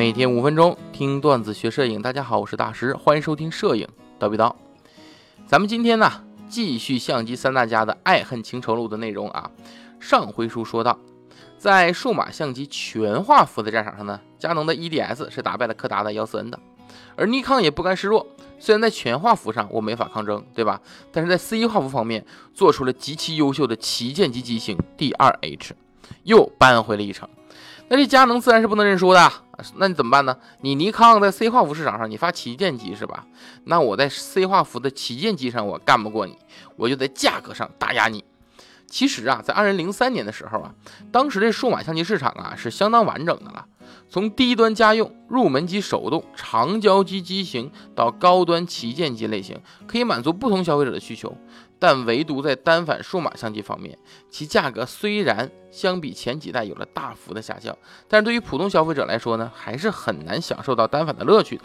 [0.00, 3.86] 每天五分钟听段子学摄影，大家好，我是大师，欢迎收听摄影
[4.18, 4.50] 叨逼叨。
[5.46, 6.10] 咱们今天呢，
[6.48, 9.50] 继续相机三大家的爱恨情仇录的内容啊。
[10.00, 10.98] 上回书说到，
[11.58, 16.58] 在数码相机全画幅的战场上呢，佳能的 EDS 是打败了柯达的幺四 N 的，
[17.14, 18.26] 而尼康也不甘示弱，
[18.58, 20.80] 虽然在全画幅上我没法抗争，对吧？
[21.12, 25.72] 但是在 C 画幅方面做出了极其优秀的旗舰级机型 D2H，
[26.22, 27.28] 又扳回了一城。
[27.90, 29.32] 那这佳能自然是不能认输的，
[29.74, 30.36] 那你怎么办呢？
[30.60, 33.26] 你尼康在 C 画幅市场上，你发旗舰机是吧？
[33.64, 36.38] 那我在 C 画幅的旗舰机上我干不过你，
[36.76, 38.24] 我就在价格上打压你。
[38.86, 40.72] 其实啊，在二零零三年的时候啊，
[41.10, 43.66] 当时这数码相机市场啊是相当完整的了，
[44.08, 51.36] 从低端家用、入门级手动、长焦机机型到高端旗舰机类型，可以满足不同消费者的需求。
[51.78, 53.98] 但唯独在单反数码相机方面，
[54.28, 57.76] 其价格虽然相比前几代有了大幅的下降，
[58.06, 61.64] 但是对于普通消费者来说呢，还是很难享受到单反的乐趣的，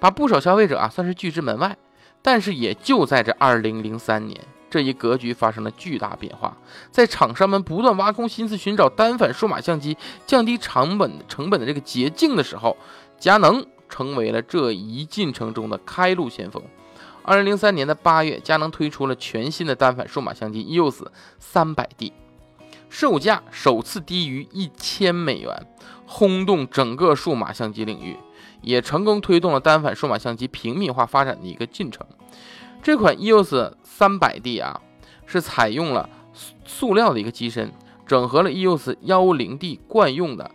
[0.00, 1.76] 把不少消费者啊算是拒之门外。
[2.20, 6.56] 但是也就在这二零零三年，这一格局发生了巨大变化，
[6.90, 12.76] 在厂商们不断挖空心思寻找单反数码相机降低成本成本的这个捷径的时候，
[13.18, 16.62] 佳能成为了这一进程中的开路先锋。
[17.22, 21.06] 二零零三年的八月，佳能推出了全新的单反数码相机 EOS
[21.38, 22.12] 三百 D，
[22.88, 25.66] 售价首次低于一千美元，
[26.06, 28.16] 轰动整个数码相机领域，
[28.62, 32.06] 也成功推动了单反数码相机平民化发展的一个进程。
[32.82, 34.80] 这款 EOS 三百 D 啊，
[35.26, 36.08] 是采用了
[36.64, 37.72] 塑料的一个机身，
[38.06, 40.50] 整合了 EOS 幺零 D 惯用的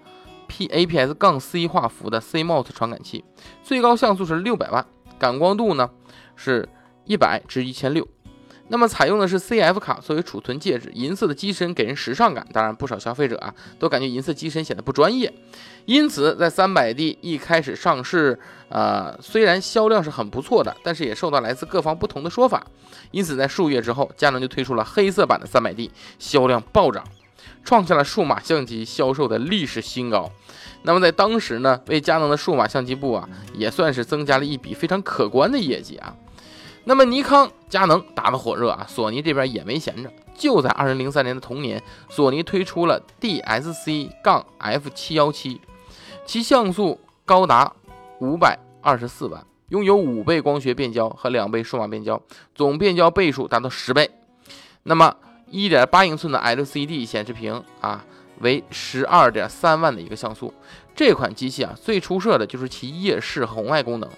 [0.48, 3.24] P APS 杠 C 画幅的 CMOS 传感器，
[3.62, 4.86] 最高像素是六百万，
[5.20, 5.90] 感光度呢？
[6.36, 6.68] 是
[7.06, 8.08] 一百至一千六，
[8.74, 12.44] 那么采用的是 CF 卡作为储存介质，银色的机身给人时尚感。
[12.52, 15.32] 当然，不少消费者啊都感觉银色机身显得不专业，
[15.86, 22.66] 因此在三百 D 一开始上市，呃，虽然销量是很不错的，但是也受到来自各方不同的说法。
[23.12, 27.03] 因此，在数月之后，佳能就推出了黑色版的三百 D，销量暴涨，
[27.64, 30.31] 创下了数码相机销售的历史新高。
[30.81, 36.16] 那么在当时呢，为佳能的数码相机部啊，也算是增加了一笔非常可观的业绩啊。
[36.86, 40.12] 那么尼康、佳能打得火热啊，索尼这边也没闲着。
[40.36, 45.62] 就在二零零三年的同年，索尼推出了 DSC- 杠 F 七幺七，
[46.26, 47.72] 其像素高达
[48.20, 52.22] 五百二十四万，拥有五倍光学变焦和两倍数码变焦，
[52.54, 54.10] 总变焦倍数达到十倍。
[54.84, 55.16] 那么
[55.50, 58.06] 一点八英寸的 LCD 显示屏啊。
[58.40, 60.52] 为十二点三万的一个像素，
[60.96, 64.10] 这款机器啊最出色的就是其夜视红外功能，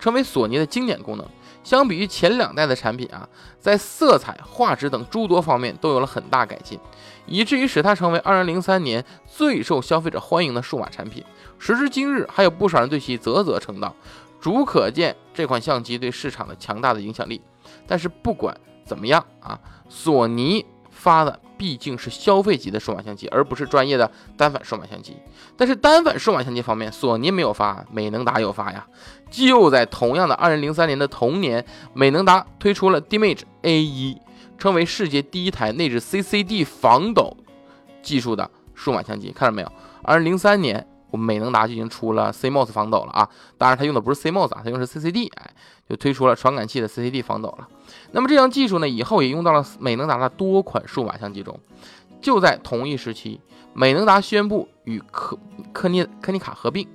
[0.00, 1.24] 成为索尼的经典功能。
[1.68, 3.28] 相比于前两代的产品啊，
[3.60, 6.80] 在色彩、画质等诸多方面都有了很大改进，
[7.26, 11.22] 以至于使它成为2003年最受消费者欢迎的数码产品。
[11.58, 13.94] 时至今日，还有不少人对其啧啧称道，
[14.40, 17.38] 足可见这款相机对市场的强大的影响力。
[17.86, 20.64] 但是不管怎么样啊，索尼。
[20.98, 25.16] 发的毕竟是消费级的数码相机，而不是专业的单反数码相机。
[25.56, 28.86] 但是单反数码相机方面，索尼没有发，美能达有发呀。
[29.30, 31.64] 就在同样的二零零三年的同年，
[31.94, 34.18] 美能达推出了 Dimage A1，
[34.58, 37.36] 成为世界第一台内置 CCD 防抖
[38.02, 39.30] 技术的数码相机。
[39.30, 39.72] 看到没有？
[40.02, 40.86] 二零零三年。
[41.10, 45.50] 我们美能达就已经出了 CMOS 防抖了啊，当然它用的不是 CMOS 啊，它用的是 CCD，哎，
[45.88, 47.68] 就推出了传感器的 CCD 防抖了。
[48.12, 51.58] 那么这项技术呢，以后也用到了美能达的多款数码相机中。
[52.20, 53.40] 就在同一时期，
[53.74, 55.38] 美能达宣布与科
[55.72, 56.86] 科尼科尼卡合并，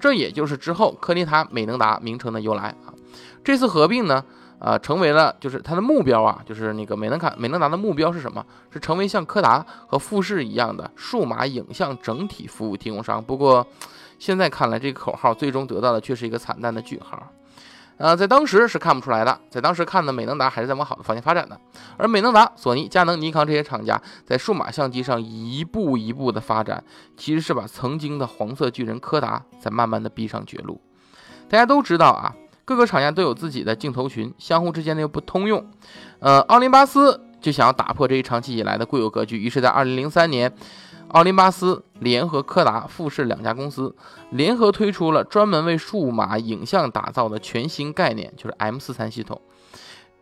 [0.00, 2.94] 这也就是之后科尼塔美能达名称的由来啊。
[3.44, 4.24] 这次合并呢。
[4.60, 8.44] 啊，成为了就是它的目标啊，就是那个美能卡美能达的目标是什么？
[8.70, 13.24] 是成为像柯达和富士一样的数码影像整体服务提供商。
[13.24, 13.66] 不过，
[14.18, 17.20] 现在看来，这个口号最终得到的却是一个惨淡的句号。
[17.96, 21.58] 呃，在当时是看不出来的，在当时看的美能达还是在往好的方向发展的。
[21.96, 26.84] 而美能达、索尼、佳能、尼康这些厂家在数码相机上一步一步的发展，
[27.16, 30.80] 其实是把曾经的黄色巨人柯达在慢慢的逼上绝路。
[31.48, 32.34] 大家都知道啊。
[32.70, 35.66] 各个厂家都有自己的镜头群，相互之间呢又不通用。
[36.20, 40.54] 呃，奥林巴斯就想要打破这一长期以来的固有格局，于是，在二零零三年，
[41.08, 43.92] 奥林巴斯联合柯达、富士两家公司
[44.30, 49.40] 联合推出了专门为数码影像打造的全新概念，就是 M 四三系统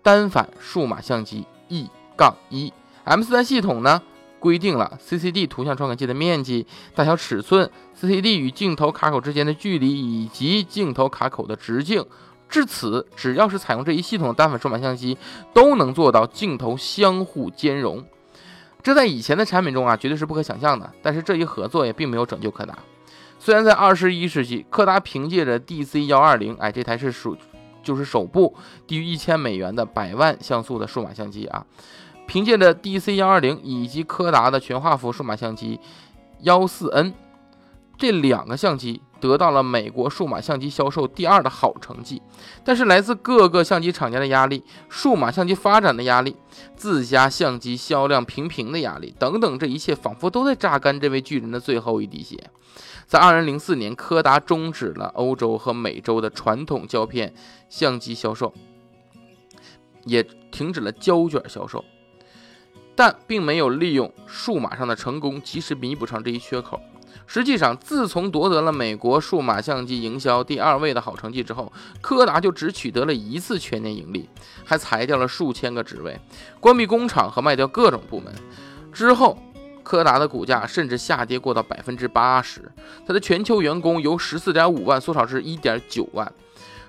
[0.03, 2.73] 单反数码相机 E 杠一。
[3.05, 4.01] M 四三系统呢？
[4.41, 7.69] 规定了 CCD 图像传感器的面积、大小、尺寸、
[8.01, 12.07] CCD 与镜头卡口之间的距离以及镜头卡口的直径。
[12.49, 15.17] 至此，只要是采用这一系统的单反数码相机，
[15.53, 18.05] 都能做到镜头相互兼容。
[18.83, 20.91] 这在以前的产品中啊，绝对是不可想象的。
[21.03, 22.79] 但是这一合作也并没有拯救柯达。
[23.39, 27.37] 虽然在二十一世纪，柯达凭借着 DC 幺二零，哎，这台是属
[27.83, 28.55] 就是首部
[28.87, 31.65] 低于一千美元的百万像素的数码相机啊，
[32.27, 35.79] 凭借着 DC 幺二零以及柯达的全画幅数码相机
[36.41, 37.15] 幺四 N
[37.99, 39.03] 这两个相机。
[39.21, 42.23] 得到了美国数码相机销售第二的好成绩，
[42.63, 46.37] 但是来自各个相机厂家的压力、数码相机发展的压力、
[46.77, 52.49] 自家相机销量平平的压力等等，这一切仿佛都在榨干这位巨人的最后一滴血。
[53.09, 57.35] 在2004年，柯达终止了欧洲和美洲的传统胶片
[57.69, 58.55] 相机销售，
[60.05, 60.23] 也
[60.53, 61.85] 停止了胶卷销售，
[62.95, 66.81] 但并没有利用数码上的成功及时弥补上这一缺口。
[67.31, 71.71] 实际上，自从夺得了美国数码相机营销第二位的好成绩之后，
[72.01, 74.27] 柯达就只取得了一次全年盈利，
[74.65, 76.19] 还裁掉了数千个职位，
[76.59, 78.35] 关闭工厂和卖掉各种部门。
[78.91, 79.39] 之后，
[79.83, 82.73] 柯达的股价甚至下跌过到百分之八十，
[83.07, 86.33] 它的全球员工由十四点五万缩少至一点九万，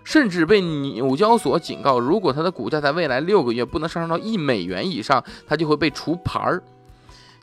[0.06, 6.63] 甚至被纽交所警告，如果它的股价在未来六个月不能上升到一美元以上，它就会被除牌儿。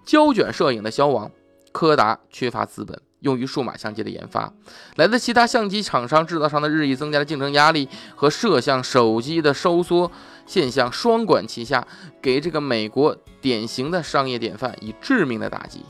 [0.07, 1.31] 胶卷摄影的消亡。
[1.77, 4.51] 柯达缺乏资本用于数码相机的研发，
[4.95, 10.11] 来自其他相机厂商制造商的日益增加的竞争压力和摄像手机的收缩
[10.47, 11.87] 现象双管齐下，
[12.23, 15.85] 给这个美国典型的商业典范以致命的打击。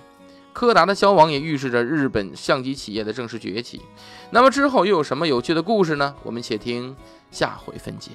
[0.53, 3.81] 柯达的消亡也预示着日本相机企业的正式崛起。
[4.31, 6.17] 那么之后又有什么有趣的故事呢？
[6.25, 6.97] 我们且听
[7.31, 8.11] 下回分解。